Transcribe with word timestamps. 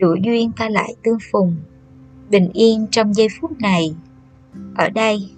đủ 0.00 0.14
duyên 0.14 0.52
ta 0.56 0.68
lại 0.68 0.94
tương 1.02 1.18
phùng, 1.32 1.56
bình 2.30 2.50
yên 2.52 2.86
trong 2.90 3.14
giây 3.14 3.28
phút 3.40 3.50
này. 3.60 3.94
Ở 4.76 4.88
đây, 4.88 5.30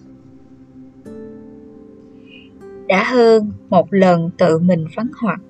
đã 2.89 3.05
hơn 3.05 3.53
một 3.71 3.87
lần 3.91 4.31
tự 4.39 4.59
mình 4.59 4.87
vắng 4.97 5.11
hoặc 5.21 5.41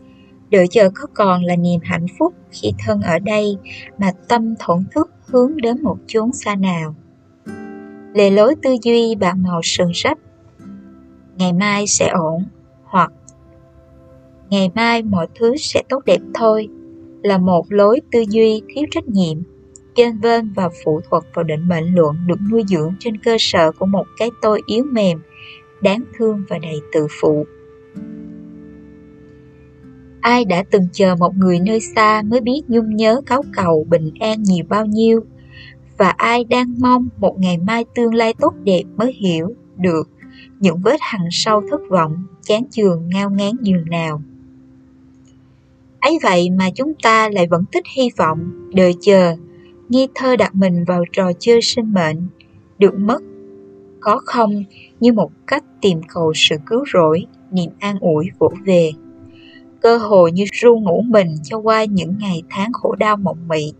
đợi 0.50 0.66
chờ 0.70 0.90
có 0.94 1.06
còn 1.14 1.44
là 1.44 1.56
niềm 1.56 1.80
hạnh 1.84 2.06
phúc 2.18 2.34
khi 2.50 2.72
thân 2.84 3.02
ở 3.02 3.18
đây 3.18 3.56
mà 3.98 4.12
tâm 4.28 4.54
thổn 4.58 4.84
thức 4.94 5.10
hướng 5.26 5.56
đến 5.56 5.82
một 5.82 5.96
chốn 6.06 6.32
xa 6.32 6.54
nào. 6.54 6.94
Lề 8.14 8.30
lối 8.30 8.54
tư 8.62 8.76
duy 8.82 9.14
bạc 9.14 9.34
màu 9.34 9.60
sườn 9.64 9.88
rách 9.94 10.18
ngày 11.36 11.52
mai 11.52 11.86
sẽ 11.86 12.08
ổn, 12.08 12.44
hoặc 12.84 13.12
ngày 14.50 14.70
mai 14.74 15.02
mọi 15.02 15.26
thứ 15.34 15.56
sẽ 15.56 15.82
tốt 15.88 16.04
đẹp 16.06 16.20
thôi 16.34 16.68
là 17.22 17.38
một 17.38 17.66
lối 17.68 18.00
tư 18.12 18.24
duy 18.28 18.62
thiếu 18.68 18.84
trách 18.90 19.08
nhiệm. 19.08 19.38
Kênh 19.94 20.18
vênh 20.18 20.52
và 20.52 20.68
phụ 20.84 21.00
thuộc 21.10 21.24
vào 21.34 21.44
định 21.44 21.68
mệnh 21.68 21.94
luận 21.94 22.16
được 22.26 22.38
nuôi 22.50 22.62
dưỡng 22.68 22.94
trên 22.98 23.16
cơ 23.18 23.36
sở 23.38 23.72
của 23.72 23.86
một 23.86 24.06
cái 24.18 24.30
tôi 24.42 24.62
yếu 24.66 24.84
mềm, 24.92 25.18
đáng 25.82 26.04
thương 26.18 26.44
và 26.48 26.58
đầy 26.58 26.80
tự 26.92 27.06
phụ. 27.20 27.46
Ai 30.20 30.44
đã 30.44 30.64
từng 30.70 30.86
chờ 30.92 31.14
một 31.18 31.36
người 31.36 31.60
nơi 31.60 31.80
xa 31.80 32.22
mới 32.22 32.40
biết 32.40 32.62
nhung 32.68 32.96
nhớ 32.96 33.20
cáo 33.26 33.42
cầu 33.56 33.86
bình 33.90 34.10
an 34.20 34.42
nhiều 34.42 34.64
bao 34.68 34.86
nhiêu? 34.86 35.24
Và 35.98 36.10
ai 36.10 36.44
đang 36.44 36.74
mong 36.78 37.08
một 37.18 37.36
ngày 37.38 37.58
mai 37.58 37.84
tương 37.94 38.14
lai 38.14 38.34
tốt 38.38 38.54
đẹp 38.64 38.82
mới 38.96 39.12
hiểu 39.12 39.54
được 39.76 40.08
những 40.60 40.80
vết 40.84 40.96
hằn 41.00 41.22
sâu 41.30 41.62
thất 41.70 41.80
vọng, 41.90 42.24
chán 42.42 42.64
chường, 42.70 43.08
ngao 43.08 43.30
ngán 43.30 43.52
giường 43.62 43.84
nào? 43.90 44.22
Ấy 46.02 46.18
vậy 46.22 46.50
mà 46.50 46.70
chúng 46.74 46.92
ta 47.02 47.28
lại 47.28 47.46
vẫn 47.46 47.64
thích 47.72 47.84
hy 47.96 48.10
vọng, 48.16 48.70
đợi 48.74 48.94
chờ, 49.00 49.36
nghi 49.88 50.08
thơ 50.14 50.36
đặt 50.36 50.54
mình 50.54 50.84
vào 50.84 51.04
trò 51.12 51.32
chơi 51.38 51.62
sinh 51.62 51.92
mệnh. 51.92 52.16
Được 52.78 52.94
mất, 52.98 53.22
có 54.00 54.20
không 54.24 54.64
như 55.00 55.12
một 55.12 55.30
cách 55.46 55.64
tìm 55.80 56.00
cầu 56.14 56.32
sự 56.34 56.56
cứu 56.66 56.84
rỗi, 56.92 57.26
niềm 57.50 57.70
an 57.78 57.98
ủi 58.00 58.26
vỗ 58.38 58.52
về. 58.64 58.90
Cơ 59.80 59.96
hội 59.96 60.32
như 60.32 60.44
ru 60.52 60.78
ngủ 60.78 61.02
mình 61.02 61.34
cho 61.44 61.58
qua 61.58 61.84
những 61.84 62.18
ngày 62.18 62.42
tháng 62.50 62.72
khổ 62.72 62.94
đau 62.94 63.16
mộng 63.16 63.48
mị. 63.48 63.72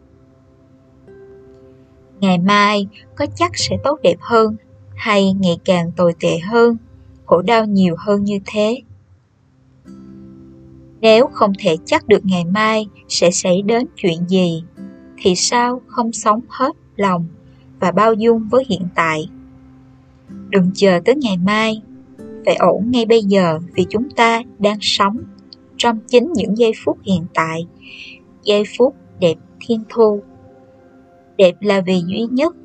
Ngày 2.20 2.38
mai 2.38 2.86
có 3.16 3.27
chắc 3.36 3.50
sẽ 3.54 3.77
tốt 3.84 3.98
đẹp 4.02 4.16
hơn 4.20 4.56
hay 4.94 5.32
ngày 5.32 5.58
càng 5.64 5.92
tồi 5.97 6.14
tệ 6.20 6.38
hơn, 6.38 6.77
khổ 7.25 7.42
đau 7.42 7.64
nhiều 7.66 7.94
hơn 7.98 8.25
như 8.25 8.38
thế? 8.47 8.82
Nếu 11.03 11.27
không 11.27 11.53
thể 11.58 11.77
chắc 11.84 12.08
được 12.08 12.25
ngày 12.25 12.45
mai 12.45 12.86
sẽ 13.08 13.31
xảy 13.31 13.62
đến 13.62 13.86
chuyện 13.97 14.28
gì, 14.28 14.64
thì 15.17 15.34
sao 15.34 15.81
không 15.86 16.12
sống 16.12 16.41
hết 16.48 16.77
lòng 16.97 17.27
và 17.81 17.92
bao 17.92 18.14
dung 18.14 18.48
với 18.50 18.64
hiện 18.69 18.86
tại? 18.94 19.28
Đừng 20.48 20.70
chờ 20.75 21.00
tới 21.05 21.14
ngày 21.14 21.36
mai, 21.36 21.83
phải 22.47 22.56
ổn 22.56 22.91
ngay 22.91 23.06
bây 23.06 23.22
giờ 23.22 23.59
vì 23.75 23.86
chúng 23.91 24.11
ta 24.11 24.42
đang 24.59 24.78
sống 24.81 25.17
trong 25.77 25.98
chính 26.06 26.33
những 26.33 26.59
giây 26.59 26.72
phút 26.84 26.98
hiện 27.03 27.27
tại, 27.34 27.66
giây 28.44 28.62
phút 28.78 28.94
đẹp 29.20 29.37
thiên 29.66 29.83
thu. 29.89 30.22
Đẹp 31.37 31.55
là 31.61 31.81
vì 31.81 32.03
duy 32.06 32.27
nhất 32.31 32.56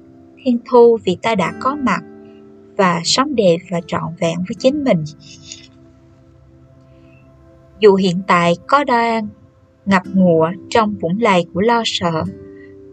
thiên 0.44 0.60
thu 0.66 0.98
vì 1.04 1.18
ta 1.22 1.36
đã 1.36 1.54
có 1.60 1.76
mặt 1.76 2.02
và 2.78 3.02
sống 3.04 3.36
đẹp 3.36 3.58
và 3.72 3.82
trọn 3.88 4.04
vẹn 4.20 4.38
với 4.38 4.56
chính 4.60 4.84
mình 4.84 5.04
dù 7.80 7.95
hiện 7.95 8.22
tại 8.28 8.56
có 8.67 8.83
đang 8.83 9.28
ngập 9.86 10.03
ngụa 10.14 10.52
trong 10.70 10.95
vũng 11.02 11.17
lầy 11.20 11.45
của 11.53 11.61
lo 11.61 11.81
sợ, 11.86 12.23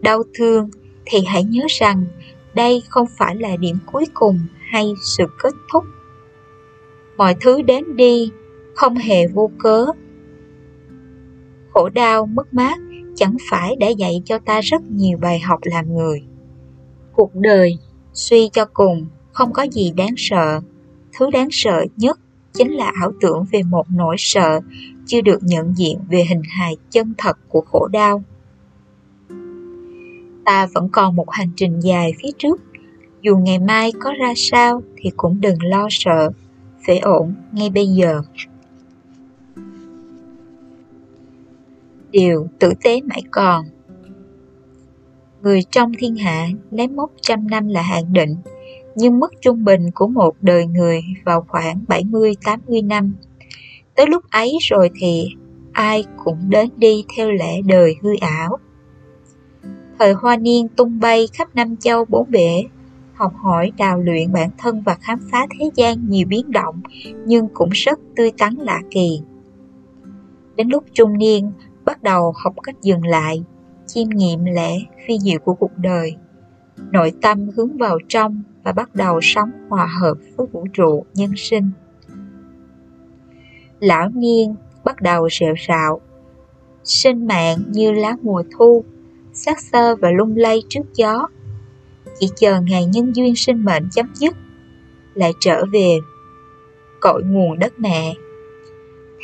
đau 0.01 0.23
thương, 0.33 0.69
thì 1.05 1.19
hãy 1.27 1.43
nhớ 1.43 1.61
rằng 1.79 2.05
đây 2.53 2.83
không 2.89 3.07
phải 3.17 3.35
là 3.35 3.55
điểm 3.57 3.77
cuối 3.85 4.05
cùng 4.13 4.39
hay 4.69 4.93
sự 5.01 5.23
kết 5.43 5.53
thúc. 5.71 5.83
Mọi 7.17 7.35
thứ 7.41 7.61
đến 7.61 7.95
đi, 7.95 8.31
không 8.75 8.95
hề 8.95 9.27
vô 9.27 9.51
cớ. 9.57 9.85
Khổ 11.73 11.89
đau, 11.89 12.25
mất 12.25 12.53
mát 12.53 12.77
chẳng 13.15 13.37
phải 13.49 13.75
đã 13.75 13.87
dạy 13.87 14.21
cho 14.25 14.39
ta 14.39 14.61
rất 14.61 14.81
nhiều 14.89 15.17
bài 15.21 15.39
học 15.39 15.59
làm 15.63 15.93
người. 15.95 16.23
Cuộc 17.13 17.35
đời 17.35 17.77
suy 18.13 18.49
cho 18.53 18.65
cùng 18.73 19.05
không 19.31 19.53
có 19.53 19.63
gì 19.63 19.91
đáng 19.91 20.13
sợ, 20.17 20.61
thứ 21.17 21.29
đáng 21.31 21.47
sợ 21.51 21.85
nhất 21.97 22.19
chính 22.55 22.71
là 22.71 22.91
ảo 23.01 23.11
tưởng 23.21 23.45
về 23.51 23.63
một 23.63 23.85
nỗi 23.89 24.15
sợ 24.19 24.59
chưa 25.05 25.21
được 25.21 25.39
nhận 25.41 25.77
diện 25.77 25.99
về 26.09 26.25
hình 26.29 26.41
hài 26.49 26.77
chân 26.89 27.13
thật 27.17 27.37
của 27.47 27.61
khổ 27.61 27.87
đau. 27.87 28.23
Ta 30.45 30.67
vẫn 30.73 30.89
còn 30.89 31.15
một 31.15 31.31
hành 31.31 31.49
trình 31.55 31.79
dài 31.79 32.13
phía 32.23 32.29
trước, 32.37 32.61
dù 33.21 33.37
ngày 33.37 33.59
mai 33.59 33.91
có 33.99 34.13
ra 34.19 34.33
sao 34.35 34.81
thì 34.97 35.11
cũng 35.17 35.41
đừng 35.41 35.63
lo 35.63 35.87
sợ 35.91 36.29
phải 36.87 36.99
ổn 36.99 37.35
ngay 37.51 37.69
bây 37.69 37.87
giờ. 37.87 38.21
Điều 42.11 42.47
tử 42.59 42.73
tế 42.83 43.01
mãi 43.01 43.21
còn. 43.31 43.65
Người 45.41 45.63
trong 45.71 45.91
thiên 45.97 46.15
hạ 46.15 46.47
lấy 46.71 46.87
mốc 46.87 47.11
trăm 47.21 47.47
năm 47.47 47.67
là 47.67 47.81
hạn 47.81 48.13
định 48.13 48.35
nhưng 48.95 49.19
mức 49.19 49.33
trung 49.41 49.65
bình 49.65 49.91
của 49.95 50.07
một 50.07 50.35
đời 50.41 50.65
người 50.65 51.01
vào 51.25 51.45
khoảng 51.47 51.83
70-80 51.87 52.87
năm. 52.87 53.15
Tới 53.95 54.07
lúc 54.07 54.23
ấy 54.31 54.57
rồi 54.61 54.89
thì 54.99 55.27
ai 55.71 56.05
cũng 56.23 56.49
đến 56.49 56.69
đi 56.77 57.05
theo 57.15 57.31
lẽ 57.31 57.61
đời 57.61 57.95
hư 58.01 58.09
ảo. 58.21 58.57
Thời 59.99 60.13
hoa 60.13 60.37
niên 60.37 60.67
tung 60.67 60.99
bay 60.99 61.27
khắp 61.33 61.55
năm 61.55 61.77
châu 61.77 62.05
bốn 62.05 62.31
bể, 62.31 62.63
học 63.13 63.33
hỏi 63.35 63.71
đào 63.77 63.99
luyện 63.99 64.33
bản 64.33 64.49
thân 64.57 64.81
và 64.81 64.95
khám 65.01 65.19
phá 65.31 65.47
thế 65.59 65.69
gian 65.75 66.09
nhiều 66.09 66.27
biến 66.27 66.51
động 66.51 66.81
nhưng 67.25 67.47
cũng 67.53 67.69
rất 67.69 67.99
tươi 68.15 68.31
tắn 68.37 68.55
lạ 68.55 68.81
kỳ. 68.91 69.21
Đến 70.55 70.69
lúc 70.69 70.83
trung 70.93 71.17
niên, 71.17 71.51
bắt 71.85 72.03
đầu 72.03 72.33
học 72.43 72.53
cách 72.63 72.75
dừng 72.81 73.05
lại, 73.05 73.43
chiêm 73.85 74.09
nghiệm 74.09 74.45
lẽ 74.45 74.77
phi 75.07 75.19
diệu 75.19 75.39
của 75.39 75.53
cuộc 75.53 75.71
đời. 75.77 76.15
Nội 76.91 77.13
tâm 77.21 77.49
hướng 77.55 77.77
vào 77.77 77.97
trong 78.07 78.43
và 78.63 78.71
bắt 78.71 78.95
đầu 78.95 79.19
sống 79.21 79.51
hòa 79.69 79.87
hợp 80.01 80.17
với 80.37 80.47
vũ 80.51 80.67
trụ 80.73 81.05
nhân 81.13 81.31
sinh. 81.37 81.71
Lão 83.79 84.09
niên 84.09 84.55
bắt 84.83 85.01
đầu 85.01 85.29
rệu 85.31 85.53
rạo, 85.67 86.01
sinh 86.83 87.27
mạng 87.27 87.57
như 87.67 87.91
lá 87.91 88.15
mùa 88.21 88.43
thu, 88.57 88.83
sắc 89.33 89.59
sơ 89.59 89.95
và 89.95 90.11
lung 90.11 90.37
lay 90.37 90.63
trước 90.69 90.93
gió. 90.93 91.27
Chỉ 92.19 92.29
chờ 92.35 92.61
ngày 92.61 92.85
nhân 92.85 93.15
duyên 93.15 93.35
sinh 93.35 93.65
mệnh 93.65 93.89
chấm 93.91 94.07
dứt, 94.13 94.35
lại 95.13 95.33
trở 95.39 95.65
về 95.71 95.99
cội 96.99 97.23
nguồn 97.23 97.59
đất 97.59 97.79
mẹ. 97.79 98.15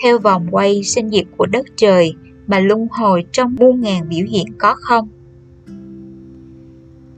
Theo 0.03 0.19
vòng 0.19 0.47
quay 0.51 0.83
sinh 0.83 1.09
diệt 1.09 1.25
của 1.37 1.45
đất 1.45 1.65
trời 1.75 2.15
mà 2.47 2.59
luân 2.59 2.87
hồi 2.91 3.25
trong 3.31 3.55
muôn 3.59 3.81
ngàn 3.81 4.09
biểu 4.09 4.25
hiện 4.29 4.45
có 4.57 4.75
không? 4.81 5.09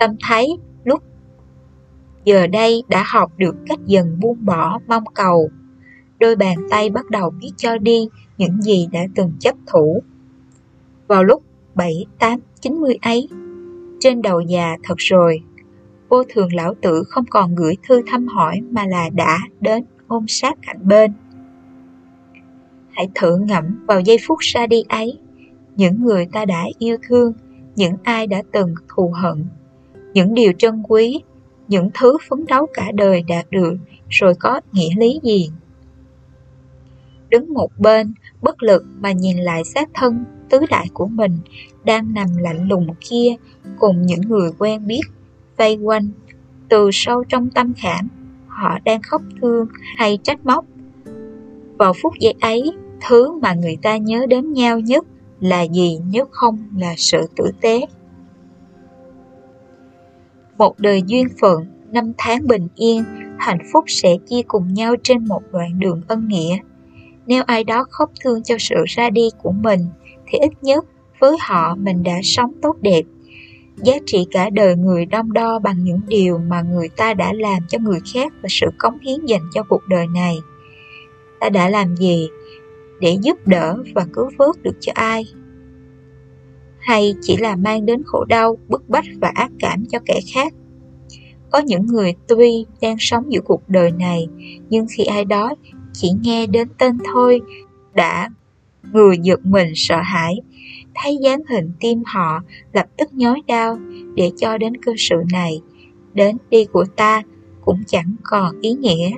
Tâm 0.04 0.16
thấy 0.28 0.48
lúc 0.84 1.04
giờ 2.26 2.48
đây 2.48 2.84
đã 2.88 3.04
học 3.08 3.32
được 3.38 3.56
cách 3.68 3.80
dần 3.86 4.20
buông 4.20 4.46
bỏ 4.46 4.80
mong 4.88 5.04
cầu. 5.14 5.50
Đôi 6.20 6.36
bàn 6.36 6.58
tay 6.70 6.90
bắt 6.90 7.10
đầu 7.10 7.30
biết 7.30 7.52
cho 7.58 7.78
đi 7.78 8.08
những 8.38 8.62
gì 8.62 8.88
đã 8.92 9.00
từng 9.16 9.34
chấp 9.40 9.56
thủ. 9.68 10.04
Vào 11.08 11.24
lúc 11.24 11.44
7, 11.76 12.06
8, 12.20 12.40
90 12.62 12.98
ấy, 13.02 13.30
trên 14.00 14.22
đầu 14.22 14.42
già 14.42 14.78
thật 14.84 14.96
rồi, 14.98 15.42
vô 16.10 16.24
thường 16.30 16.54
lão 16.54 16.74
tử 16.82 17.04
không 17.08 17.26
còn 17.26 17.56
gửi 17.56 17.78
thư 17.88 18.02
thăm 18.08 18.28
hỏi 18.28 18.62
mà 18.72 18.86
là 18.86 19.10
đã 19.10 19.40
đến 19.60 19.86
ôm 20.08 20.26
sát 20.28 20.58
cạnh 20.68 20.88
bên. 20.88 21.14
Hãy 22.92 23.10
thử 23.16 23.38
ngẫm 23.38 23.86
vào 23.88 24.00
giây 24.00 24.18
phút 24.28 24.40
ra 24.40 24.68
đi 24.68 24.84
ấy, 24.90 25.20
những 25.76 26.04
người 26.04 26.28
ta 26.32 26.46
đã 26.46 26.64
yêu 26.80 26.98
thương, 27.08 27.34
những 27.76 27.96
ai 28.04 28.28
đã 28.28 28.42
từng 28.52 28.76
thù 28.88 29.12
hận, 29.16 29.46
những 30.14 30.34
điều 30.34 30.52
trân 30.58 30.84
quý, 30.88 31.22
những 31.68 31.90
thứ 31.94 32.18
phấn 32.30 32.46
đấu 32.46 32.68
cả 32.74 32.92
đời 32.94 33.24
đạt 33.28 33.46
được, 33.52 33.74
rồi 34.10 34.34
có 34.40 34.62
nghĩa 34.72 34.96
lý 34.98 35.20
gì? 35.24 35.50
Đứng 37.30 37.54
một 37.54 37.72
bên, 37.78 38.14
bất 38.42 38.64
lực 38.64 38.84
mà 39.00 39.12
nhìn 39.12 39.38
lại 39.38 39.64
xác 39.64 39.90
thân, 39.94 40.26
tứ 40.50 40.60
đại 40.70 40.88
của 40.94 41.08
mình 41.08 41.38
đang 41.86 42.14
nằm 42.14 42.28
lạnh 42.38 42.68
lùng 42.68 42.88
kia 43.00 43.36
cùng 43.80 44.02
những 44.02 44.22
người 44.22 44.52
quen 44.60 44.88
biết, 44.88 45.02
vây 45.58 45.78
quanh, 45.78 46.10
từ 46.70 46.90
sâu 46.94 47.24
trong 47.24 47.50
tâm 47.50 47.74
khảm, 47.78 48.08
họ 48.48 48.80
đang 48.86 49.02
khóc 49.02 49.22
thương 49.42 49.68
hay 49.98 50.20
trách 50.24 50.46
móc. 50.46 50.66
Vào 51.78 51.94
phút 52.02 52.14
giây 52.20 52.34
ấy, 52.42 52.72
thứ 53.08 53.40
mà 53.40 53.54
người 53.54 53.78
ta 53.82 53.98
nhớ 53.98 54.26
đến 54.30 54.54
nhau 54.54 54.80
nhất 54.80 55.06
là 55.40 55.62
gì 55.62 56.00
nếu 56.12 56.26
không 56.32 56.68
là 56.78 56.94
sự 56.98 57.28
tử 57.36 57.52
tế 57.62 57.86
một 60.58 60.80
đời 60.80 61.04
duyên 61.08 61.28
phận, 61.42 61.66
năm 61.92 62.12
tháng 62.18 62.48
bình 62.48 62.68
yên, 62.76 63.04
hạnh 63.40 63.60
phúc 63.74 63.84
sẽ 63.88 64.18
chia 64.30 64.42
cùng 64.48 64.74
nhau 64.74 64.96
trên 65.04 65.28
một 65.28 65.42
đoạn 65.52 65.80
đường 65.80 66.02
ân 66.08 66.28
nghĩa. 66.28 66.58
Nếu 67.28 67.44
ai 67.48 67.64
đó 67.64 67.86
khóc 67.90 68.12
thương 68.24 68.44
cho 68.44 68.56
sự 68.60 68.76
ra 68.88 69.10
đi 69.10 69.30
của 69.42 69.52
mình, 69.52 69.80
thì 70.28 70.38
ít 70.40 70.52
nhất 70.62 70.86
với 71.20 71.38
họ 71.42 71.76
mình 71.76 72.04
đã 72.04 72.20
sống 72.24 72.52
tốt 72.62 72.76
đẹp, 72.82 73.02
giá 73.78 73.94
trị 74.06 74.28
cả 74.32 74.50
đời 74.50 74.76
người 74.76 75.06
đong 75.06 75.34
đo 75.34 75.60
bằng 75.60 75.84
những 75.84 76.00
điều 76.08 76.38
mà 76.38 76.62
người 76.62 76.90
ta 76.90 77.14
đã 77.14 77.34
làm 77.34 77.60
cho 77.68 77.78
người 77.80 78.00
khác 78.14 78.34
và 78.42 78.48
sự 78.52 78.68
cống 78.78 79.00
hiến 79.00 79.26
dành 79.26 79.42
cho 79.54 79.64
cuộc 79.64 79.88
đời 79.88 80.08
này. 80.08 80.38
Ta 81.40 81.50
đã 81.50 81.70
làm 81.70 81.96
gì 81.96 82.30
để 83.00 83.18
giúp 83.22 83.48
đỡ 83.48 83.78
và 83.96 84.06
cứu 84.14 84.30
vớt 84.38 84.64
được 84.64 84.76
cho 84.80 84.92
ai? 84.96 85.26
Hay 86.84 87.16
chỉ 87.22 87.38
là 87.38 87.56
mang 87.56 87.86
đến 87.86 88.02
khổ 88.06 88.26
đau, 88.26 88.58
bức 88.70 88.90
bách 88.90 89.06
và 89.22 89.32
ác 89.36 89.52
cảm 89.60 89.86
cho 89.86 90.00
kẻ 90.06 90.20
khác. 90.34 90.54
Có 91.52 91.60
những 91.60 91.86
người 91.86 92.14
tuy 92.28 92.66
đang 92.82 92.96
sống 93.00 93.32
giữa 93.34 93.42
cuộc 93.42 93.70
đời 93.70 93.92
này, 93.92 94.28
nhưng 94.70 94.86
khi 94.98 95.04
ai 95.04 95.26
đó 95.26 95.56
chỉ 95.94 96.12
nghe 96.22 96.48
đến 96.48 96.68
tên 96.78 96.98
thôi, 97.14 97.42
đã 97.94 98.30
người 98.92 99.18
giật 99.22 99.46
mình 99.46 99.72
sợ 99.76 99.98
hãi, 100.04 100.36
thấy 100.96 101.18
dáng 101.24 101.42
hình 101.50 101.72
tim 101.80 102.04
họ 102.06 102.44
lập 102.74 102.86
tức 102.98 103.14
nhói 103.14 103.42
đau. 103.48 103.78
Để 104.16 104.32
cho 104.38 104.58
đến 104.58 104.78
cơ 104.78 104.92
sự 104.98 105.16
này, 105.32 105.62
đến 106.14 106.38
đi 106.50 106.66
của 106.66 106.86
ta 106.96 107.22
cũng 107.66 107.84
chẳng 107.88 108.16
còn 108.24 108.62
ý 108.62 108.74
nghĩa. 108.74 109.12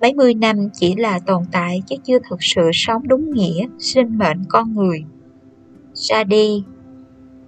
Mấy 0.00 0.14
mươi 0.14 0.34
năm 0.34 0.68
chỉ 0.72 0.94
là 0.94 1.18
tồn 1.18 1.42
tại 1.52 1.82
chứ 1.86 1.96
chưa 2.04 2.18
thực 2.28 2.38
sự 2.40 2.70
sống 2.72 3.08
đúng 3.08 3.30
nghĩa, 3.30 3.66
sinh 3.78 4.18
mệnh 4.18 4.44
con 4.48 4.74
người 4.74 5.04
ra 5.94 6.24
đi. 6.24 6.64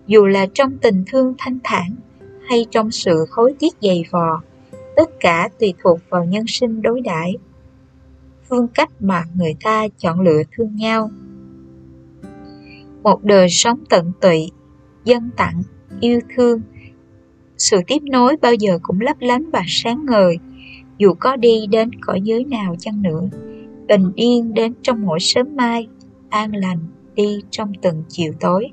Dù 0.07 0.27
là 0.27 0.47
trong 0.55 0.79
tình 0.79 1.05
thương 1.07 1.35
thanh 1.39 1.59
thản 1.65 1.97
hay 2.49 2.67
trong 2.71 2.91
sự 2.91 3.27
hối 3.31 3.55
tiếc 3.59 3.75
dày 3.81 4.05
vò, 4.11 4.43
tất 4.97 5.11
cả 5.21 5.49
tùy 5.59 5.75
thuộc 5.83 5.99
vào 6.11 6.25
nhân 6.25 6.45
sinh 6.49 6.83
đối 6.83 7.01
đãi. 7.01 7.37
Phương 8.49 8.69
cách 8.69 8.91
mà 9.01 9.25
người 9.35 9.57
ta 9.63 9.89
chọn 9.99 10.21
lựa 10.21 10.43
thương 10.53 10.77
nhau. 10.77 11.11
Một 13.03 13.25
đời 13.25 13.47
sống 13.51 13.85
tận 13.89 14.13
tụy, 14.21 14.51
dân 15.05 15.31
tặng, 15.37 15.63
yêu 16.01 16.21
thương. 16.35 16.61
Sự 17.59 17.77
tiếp 17.87 18.03
nối 18.03 18.37
bao 18.43 18.55
giờ 18.55 18.79
cũng 18.83 19.01
lấp 19.01 19.17
lánh 19.21 19.51
và 19.51 19.63
sáng 19.67 20.07
ngời, 20.07 20.39
dù 20.99 21.15
có 21.21 21.37
đi 21.37 21.67
đến 21.71 21.91
cõi 22.01 22.21
giới 22.25 22.45
nào 22.45 22.77
chăng 22.79 23.03
nữa. 23.03 23.23
Bình 23.89 24.13
yên 24.15 24.55
đến 24.55 24.75
trong 24.83 25.03
mỗi 25.03 25.21
sớm 25.21 25.57
mai, 25.57 25.89
an 26.29 26.55
lành 26.55 26.79
đi 27.17 27.41
trong 27.51 27.73
từng 27.83 28.05
chiều 28.09 28.33
tối. 28.41 28.69